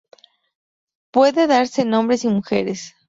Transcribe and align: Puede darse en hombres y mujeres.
Puede 1.11 1.45
darse 1.45 1.83
en 1.83 1.93
hombres 1.93 2.23
y 2.23 2.27
mujeres. 2.27 2.95